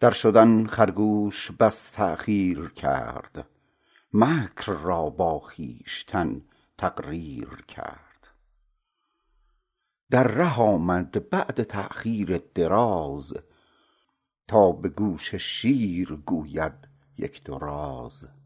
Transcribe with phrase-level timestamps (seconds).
[0.00, 3.48] در شدن خرگوش بس تأخیر کرد
[4.12, 6.42] مکر را با خویشتن
[6.78, 8.28] تقریر کرد.
[10.10, 13.34] در ره آمد بعد تأخیر دراز
[14.48, 18.37] تا به گوش شیر گوید یک دو راز.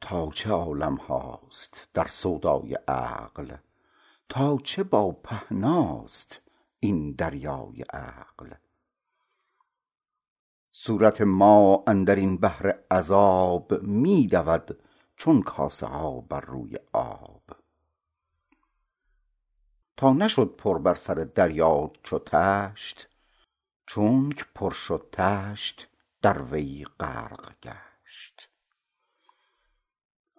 [0.00, 3.56] تا چه عالمهاست در سودای عقل
[4.28, 6.42] تا چه با پهناست
[6.80, 8.54] این دریای عقل.
[10.70, 14.82] صورت ما اندرین بحر عذاب می دود
[15.16, 17.42] چون کاسه ها بر روی آب.
[19.96, 23.08] تا نشد پر بر سر دریا چو طشت
[23.86, 25.88] چونک پر شد طشت
[26.22, 28.55] در وی غرق گشت.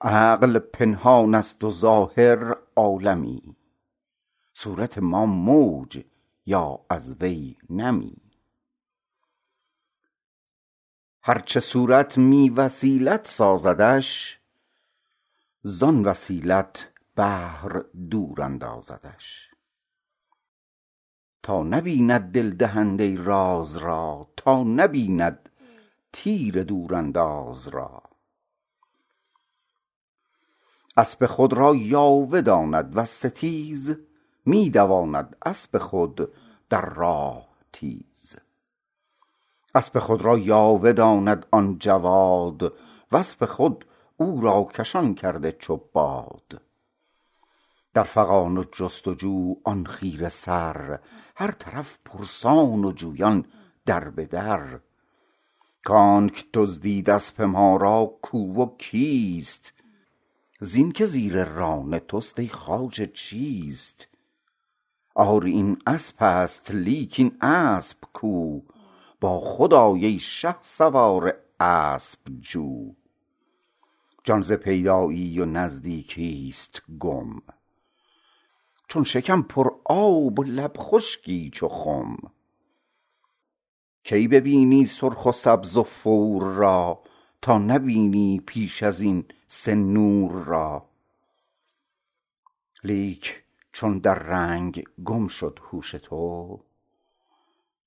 [0.02, 3.56] عقل پنهانست و ظاهر عالمی.
[4.54, 6.04] صورت ما موج
[6.46, 8.18] یا از وی نمی.
[11.22, 14.40] هرچه صورت می وسیلت سازدش
[15.62, 19.52] زان وسیلت بحر دور اندازدش.
[21.44, 25.50] تا نبیند دل دهنده راز را تا نبیند
[26.12, 28.07] تیر دورانداز را.
[30.98, 33.96] اسپ خود را یاوه داند وز ستیز
[34.46, 36.34] می دواند اسپ خود
[36.70, 38.36] در راه تیز.
[39.76, 42.74] اسپ خود را یاوه داند آن جواد
[43.12, 43.86] و اسپ خود
[44.18, 46.62] او را کشان کرده چو باد.
[47.94, 48.64] در فغان و
[49.06, 51.00] جست و جو آن خیره سر
[51.36, 53.46] هر طرف پرسان و جویان
[53.86, 54.80] در به در.
[55.84, 59.74] کان که دزدید اسپ ما را کو و کیست؟
[60.60, 64.08] زین که زیر ران تست ای خواجه چیست؟
[65.16, 68.62] آری این اسپست لیک این اسپ کو؟
[69.22, 72.94] با خود آی ای شهسوار اسپ جو!
[74.24, 77.42] جان ز پیدایی و نزدیکیست گم.
[78.88, 82.18] چون شکم پر آب و لب خشکی چو خم.
[84.04, 87.04] کی ببینی سرخ و سبز و فور را؟
[87.42, 90.90] تا نبینی پیش ازین سه نور را.
[92.84, 96.60] لیک چون در رنگ گم شد هوش تو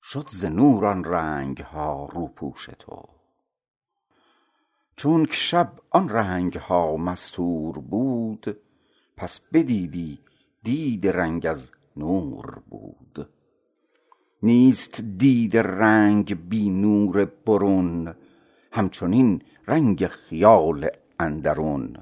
[0.03, 3.03] شد ز نور آن رنگها روپوش تو.
[4.95, 8.57] چونک شب آن رنگها مستور بود
[9.17, 10.19] پس بدیدی
[10.63, 13.29] دید رنگ از نور بود.
[14.43, 18.15] نیست دید رنگ بی نور برون
[18.71, 20.87] همچنین رنگ خیال
[21.19, 21.97] اندرون.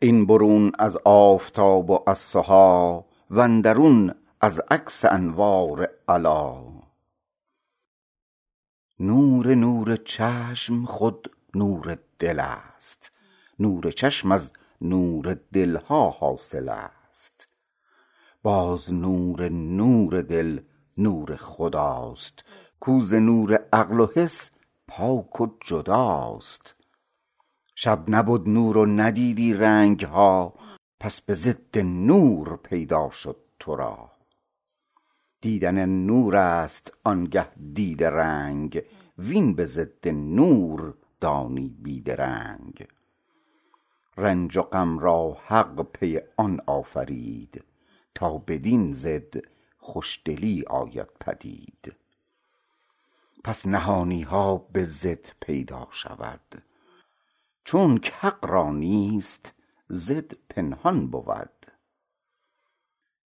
[0.00, 6.64] این برون از آفتاب و از سها واندرون از عکس انوار علا.
[9.00, 13.12] نور نور چشم خود نور دلست
[13.58, 17.48] نور چشم از نور دلها حاصلست
[18.42, 20.60] باز نور نور دل
[20.98, 22.44] نور خداست.
[22.80, 24.50] کو ز نور عقل و حس
[24.92, 26.74] پاک و جداست.
[27.74, 30.54] شب نبد نور و ندیدی رنگها
[31.00, 34.10] پس به ضد نور پیدا شد ترا
[35.40, 38.82] دیدن نورست آنگه دید رنگ
[39.18, 42.86] وین به ضد نور دانی بی درنگ
[44.16, 47.64] رنج و غم را حق پی آن آفرید
[48.14, 49.34] تا بدین ضد
[49.78, 51.99] خوشدلی آید پدید.
[53.44, 56.62] پس نهانیها به ضد پیدا شود.
[57.64, 59.54] چونک حق را نیست
[59.90, 61.66] ضد پنهان بود.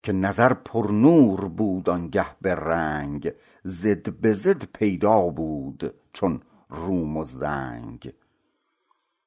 [0.04, 3.34] که نظر پرنور بود آنگه به رنگ
[3.66, 8.14] ضد به ضد پیدا بود چون روم و زنگ.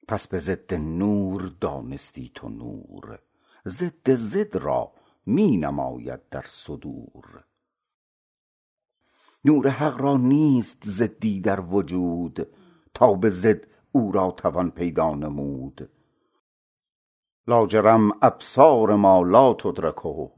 [0.08, 3.18] پس به ضد نور دانستی تو نور
[3.66, 4.92] ضد ضد را
[5.26, 7.44] می نماید در صدور.
[9.48, 12.46] نور حق را نیست ضدی در وجود
[12.94, 15.90] تا به ضد او را توان پیدا نمود.
[17.46, 20.30] لاجرم ابصار ما لا تدرکه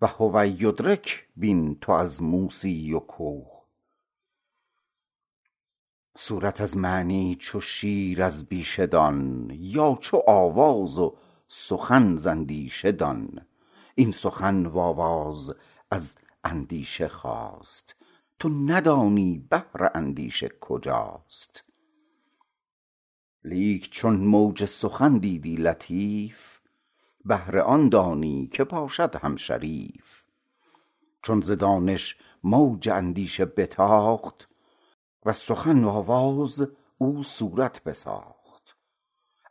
[0.00, 3.42] و هو یدرک بین تو از موسی و که
[6.18, 11.16] صورت از معنی چو شیر از بیشه دان یا چو آواز و
[11.48, 13.46] سخن ز اندیشه دان.
[13.94, 15.54] این سخن و آواز
[15.90, 17.96] از اندیشه خاست
[18.38, 21.64] تو ندانی بحر اندیشه کجاست.
[23.44, 26.60] لیک چون موج سخن دیدی لطیف
[27.24, 30.22] بهر آن دانی که باشد هم شریف.
[31.22, 34.48] چون ز دانش موج اندیشه بتاخت
[35.26, 36.66] وز سخن آواز
[36.98, 38.76] او صورت بساخت.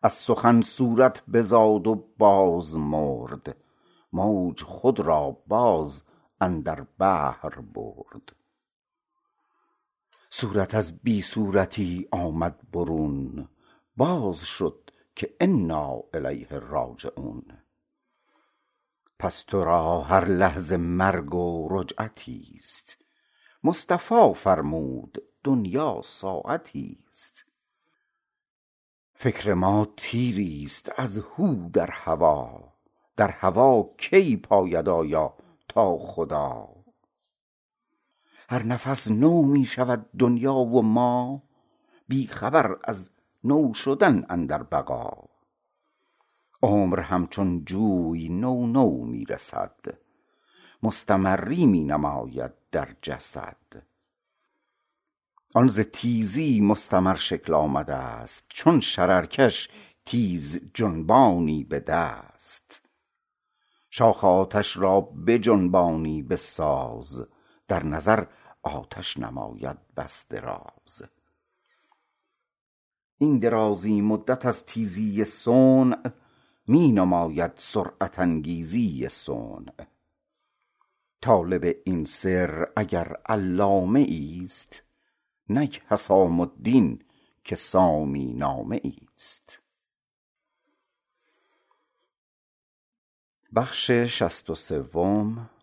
[0.03, 3.55] از سخن صورت بزاد و باز مرد
[4.13, 6.03] موج خود را باز
[6.41, 8.35] اندر بحر برد.
[10.29, 13.49] صورت از بی صورتی آمد برون.
[13.97, 17.43] باز شد که انا الیه راجعون.
[19.19, 22.97] پس ترا هر لحظه مرگ و رجعتیست
[23.63, 27.45] مصطفی فرمود دنیا ساعتیست
[29.13, 32.73] فکر ما تیریست از هو در هوا.
[33.17, 35.33] در هوا کی پاید آیا؟
[35.71, 36.67] تا خدا.
[38.49, 41.43] هر نفس نو می شود دنیا و ما
[42.07, 43.09] بی خبر از
[43.43, 45.11] نو شدن اندر بقا.
[46.63, 49.97] عمر همچون جوی نو نو می رسد
[50.83, 53.83] مستمری می نماید در جسد.
[55.55, 59.69] آن ز تیزی مستمر شکل آمدست چون شررکش
[60.05, 62.90] تیز جنبانی به دست.
[63.93, 67.27] شاخ آتش را بجنبانی به ساز
[67.67, 68.25] در نظر
[68.63, 71.03] آتش نماید بس دراز
[73.17, 76.11] این درازی مدت از تیزی صنع
[76.67, 79.87] می نماید سرعت انگیزی صنع.
[81.21, 84.83] طالب این سر اگر علامه ایست
[85.49, 87.03] نک حسام الدین
[87.43, 88.81] که سامی نامه
[93.57, 94.49] ایست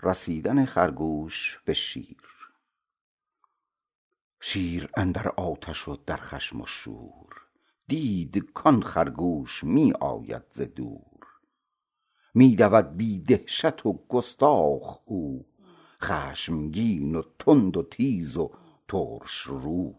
[0.02, 2.22] رسیدن خرگوش به شیر.
[4.40, 7.42] شیر اندر آتش و در خشم و شور
[7.86, 11.26] دید کان خرگوش می آید ز دور.
[12.34, 15.46] می دود بی دهشت و گستاخ او
[16.02, 18.50] خشمگین و تند و تیز و
[18.88, 19.94] ترش رو.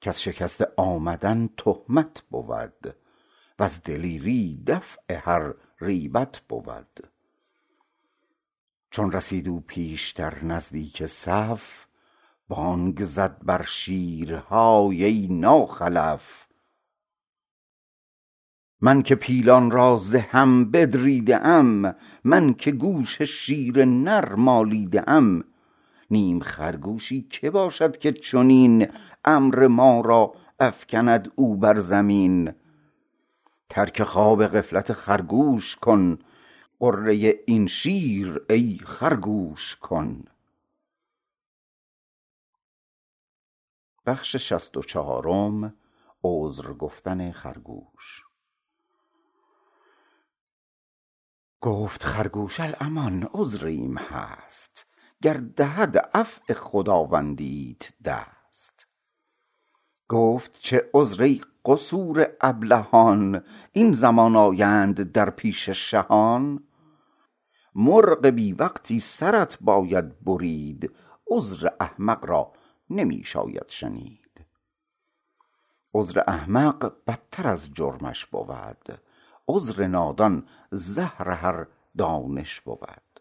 [0.00, 2.96] کز شکسته آمدن تهمت بود
[3.58, 7.00] وز دلیری دفع هر ریبت بود.
[8.90, 11.86] چون رسید او پیشتر نزدیک صف
[12.48, 16.46] بانگ زد بر شیرهای ای ناخلف.
[18.80, 21.94] من که پیلان را ز هم بدریده ام
[22.24, 25.44] من که گوش شیر نر مالیده ام
[26.10, 28.88] نیم خرگوشی که باشد که چنین
[29.24, 32.52] امر ما را افکند او بر زمین.
[33.68, 36.18] ترک خواب غفلت خرگوش کن.
[36.80, 40.24] غره این شیر ای خرگوش کن.
[51.60, 54.86] گفت خرگوش الامان عذریم هست.
[55.22, 58.88] گر دهد عفو خداوندیت دست.
[60.08, 66.64] گفت چه عذر ای قصور ابلهان این زمان آیند در پیش شهان؟
[67.74, 70.92] مرغ بی وقتی سرت باید برید
[71.30, 72.52] عذر احمق را
[72.90, 74.46] نمی شاید شنید.
[75.94, 79.02] عذر احمق بدتر از جرمش بود
[79.48, 81.66] عذر نادان زهر هر
[81.98, 83.20] دانش بود.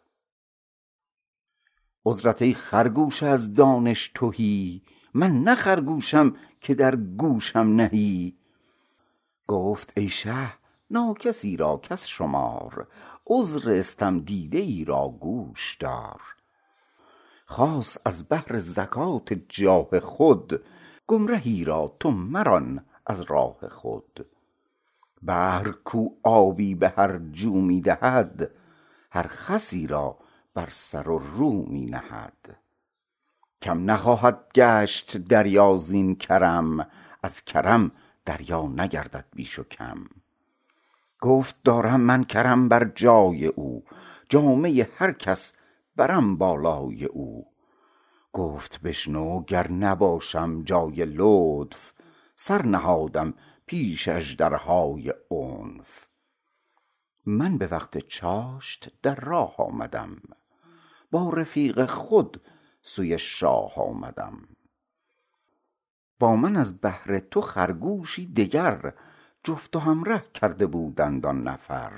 [2.05, 4.81] عذرت ای خرگوش از دانش تهی
[5.13, 8.37] من نه خرگوشم که در گوشم نهی.
[9.47, 10.53] گفت ای شه
[10.89, 12.87] ناکسی را کس شمار
[13.27, 16.21] عذر استم دیده ای را گوش دار.
[17.45, 20.61] خاص از بهر زکات جاه خود
[21.07, 24.25] گمرهی را تو مران از راه خود.
[25.23, 28.51] بحر کو آبی به هر جو می دهد
[29.11, 30.17] هر خسی را
[30.53, 32.57] بر سر و رو می نهد.
[33.61, 36.87] کم نخواهد گشت دریا زین کرم
[37.23, 37.91] از کرم
[38.25, 40.05] دریا نگردد بیش و کم.
[41.21, 43.83] گفت دارم من کرم بر جای او
[44.29, 45.53] جامه هر کس
[45.95, 47.47] برم بالای او.
[48.33, 51.93] گفت بشنو گر نباشم جای لطف
[52.35, 53.33] سر نهادم
[53.65, 56.07] پیش اژدرهای عنف.
[57.25, 60.17] من به وقت چاشت در راه آمدم.
[61.11, 62.41] با رفیق خود
[62.87, 64.47] سوی شاه آمدم.
[66.19, 68.93] با من از بهر تو خرگوشی دگر
[69.43, 71.91] جفت و همره کرده بودند آن نفر.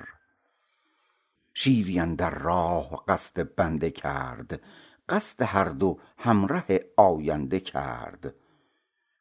[1.54, 4.62] شیری اندر راه قصد بنده کرد
[5.10, 8.34] قصد هر دو همره آینده کرد.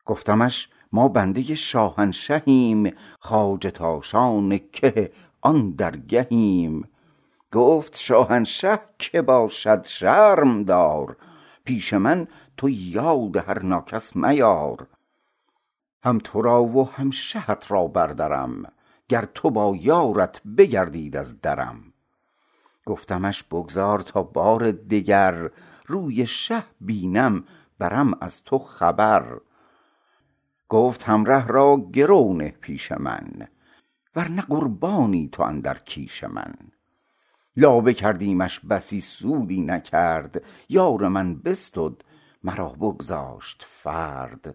[0.04, 6.88] گفتمش ما بنده شاهنشهیم خواجه تاشان که آن درگهیم.
[7.52, 11.16] گفت شاهنشه که باشد شرم دار
[11.68, 14.86] پیش من تو یاد هر ناکس میار.
[16.02, 18.72] هم تو را و هم شهت را بردرم
[19.08, 21.92] گر تو با یارت بگردید از درم.
[22.86, 25.50] گفتمش بگذار تا بار دگر
[25.86, 27.44] روی شه بینم
[27.78, 29.40] برم از تو خبر.
[30.68, 33.48] گفت همره را گرو نه پیش من
[34.16, 36.54] ورنه قربانی تو اندر کیش من.
[37.58, 40.44] لابه کردیمش بسی سودی نکرد.
[40.68, 41.92] یار من بستد
[42.44, 44.54] مرا بگذاشت فرد.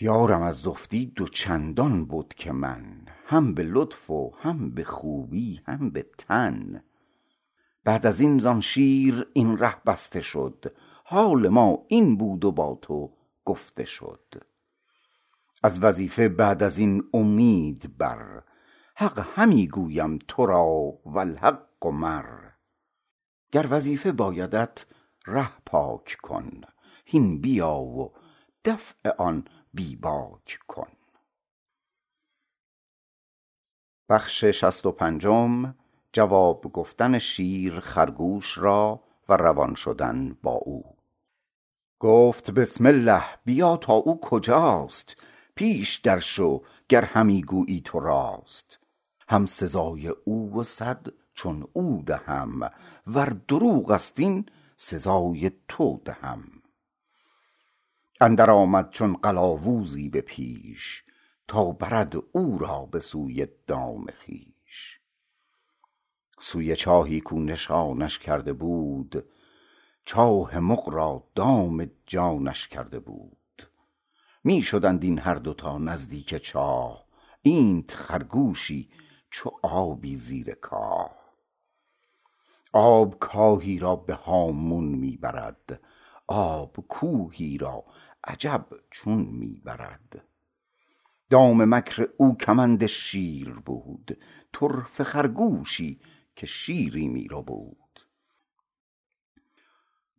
[0.00, 5.60] یارم از زفتی دو چندان بد که من هم به لطف و هم به خوبی
[5.66, 6.82] هم به تن.
[7.84, 10.74] بعد ازین زان شیر این ره بسته شد.
[11.04, 13.12] حال ما این بود و با تو
[13.44, 14.42] گفته شد.
[15.62, 18.42] از وظیفه بعد ازین امید بر
[19.00, 20.64] حق همی گویم تو را
[21.04, 22.50] والحق مر.
[23.52, 24.86] گر وظیفه بایدت
[25.26, 26.60] ره پاک کن
[27.04, 28.12] هین بیا و
[28.64, 30.92] دفع آن بی باک کن.
[36.12, 40.96] جواب گفتن شیر خرگوش را و روان شدن با او.
[42.00, 45.16] گفت بسم الله بیا تا او کجاست؟
[45.54, 48.79] پیش در شو گر همی گویی تو راست.
[49.30, 52.70] هم سزای او و صد چون او دهم
[53.06, 54.46] ور دروغست این
[54.76, 56.44] سزای تو دهم.
[58.20, 61.04] اندر آمد چون قلاوزی به پیش
[61.48, 65.00] تا برد او را به سوی دام خویش.
[66.40, 69.24] سوی چاهی کو نشانش کرده بود
[70.04, 73.70] چاه مغ را دام جانش کرده بود.
[74.44, 77.04] می شدند این هر دوتا نزدیک چاه
[77.42, 78.90] اینت خرگوشی
[79.30, 81.20] چو آبی زیر کاه.
[82.72, 85.80] آب کاهی را به هامون می برد
[86.26, 87.84] آب کوهی را
[88.24, 90.24] عجب چون می برد.
[91.30, 94.18] دام مکر او کمند شیر بود
[94.52, 96.00] طرفه خرگوشی
[96.36, 97.76] که شیری می ربود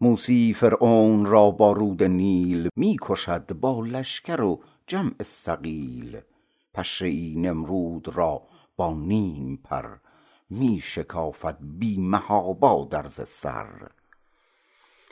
[0.01, 6.22] موسی فرعون را با رود نیل می کشد با لشکر و جمع ثقیل.
[6.74, 8.48] پشه ای نمرود را
[8.82, 9.98] با نیم پر
[10.50, 13.92] می شکافد بی محابا در ز سر.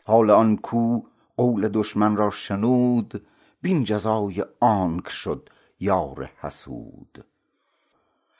[0.06, 1.02] حال آن کو
[1.38, 3.28] قول دشمن را شنود
[3.62, 5.50] بین جزای آنک شد
[5.80, 7.26] یار حسود.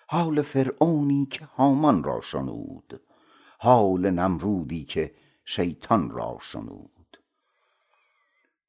[0.08, 3.02] حال فرعونی که هامان را شنود
[3.60, 7.18] حال نمرودی که شیطان را شنود.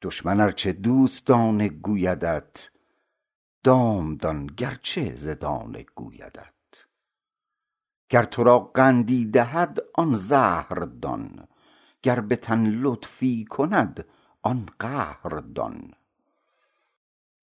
[0.02, 2.70] دشمن ار چه دوستانه گویدت
[3.64, 6.54] دام دان گرچه ز دانه گویدت.
[8.08, 11.48] گر تو را قندی دهد آن زهر دان
[12.02, 14.06] گر به تن لطفی کند
[14.42, 15.94] آن قهر دان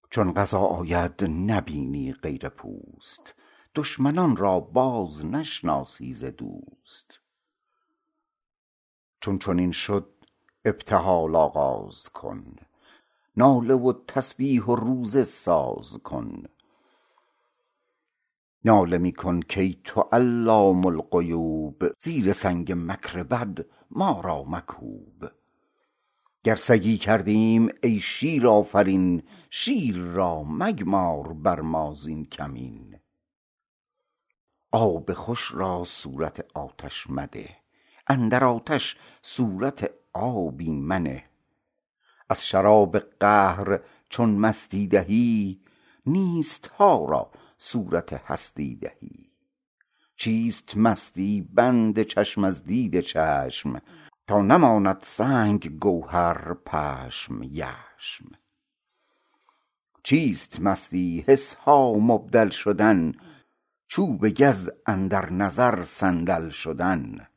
[0.10, 3.36] چون قضا آید نبینی غیر پوست
[3.76, 7.20] دشمنان را باز نشناسی ز دوست.
[9.22, 10.14] چون چنین شد
[10.66, 12.56] ابتهال آغاز کن.
[13.38, 16.44] ناله و تسبیح و روزه ساز کن.
[18.66, 25.26] ناله می کن کای تو علام الغیوب زیر سنگ مکر بد ما را مکوب.
[26.44, 33.00] گر سگی کردیم ای شیر آفرین شیر را مگمار بر ما زین کمین.
[34.72, 37.50] آب خوش را صورت آتش مده
[38.08, 41.24] اندر آتش صورت آبی منه.
[42.30, 43.80] از شراب قهر
[44.10, 45.60] چون مستی دهی
[46.06, 49.32] نیستها را صورت هستی دهی.
[50.16, 53.82] چیست مستی بند چشم از دید چشم
[54.28, 58.32] تا نماند سنگ گوهر پشم یشم؟
[60.04, 63.12] چیست مستی حسها مبدل شدن
[63.88, 67.28] چوب گز اندر نظر صندل شدن؟